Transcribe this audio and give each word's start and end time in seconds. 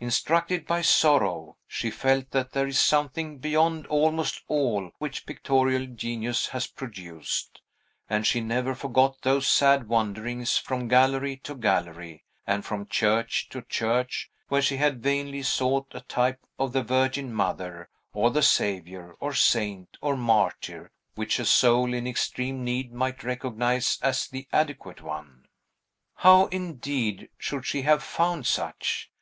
Instructed 0.00 0.66
by 0.66 0.82
sorrow, 0.82 1.56
she 1.68 1.88
felt 1.88 2.32
that 2.32 2.50
there 2.50 2.66
is 2.66 2.80
something 2.80 3.38
beyond 3.38 3.86
almost 3.86 4.42
all 4.48 4.90
which 4.98 5.24
pictorial 5.24 5.86
genius 5.86 6.48
has 6.48 6.66
produced; 6.66 7.60
and 8.10 8.26
she 8.26 8.40
never 8.40 8.74
forgot 8.74 9.22
those 9.22 9.46
sad 9.46 9.86
wanderings 9.86 10.56
from 10.58 10.88
gallery 10.88 11.36
to 11.36 11.54
gallery, 11.54 12.24
and 12.44 12.64
from 12.64 12.88
church 12.88 13.48
to 13.50 13.62
church, 13.62 14.28
where 14.48 14.60
she 14.60 14.78
had 14.78 15.00
vainly 15.00 15.44
sought 15.44 15.86
a 15.92 16.00
type 16.00 16.44
of 16.58 16.72
the 16.72 16.82
Virgin 16.82 17.32
Mother, 17.32 17.88
or 18.12 18.32
the 18.32 18.42
Saviour, 18.42 19.14
or 19.20 19.32
saint, 19.32 19.96
or 20.00 20.16
martyr, 20.16 20.90
which 21.14 21.38
a 21.38 21.44
soul 21.44 21.94
in 21.94 22.04
extreme 22.04 22.64
need 22.64 22.92
might 22.92 23.22
recognize 23.22 23.96
as 24.02 24.26
the 24.26 24.48
adequate 24.52 25.02
one. 25.02 25.46
How, 26.16 26.46
indeed, 26.46 27.28
should 27.38 27.64
she 27.64 27.82
have 27.82 28.02
found 28.02 28.44
such? 28.44 29.12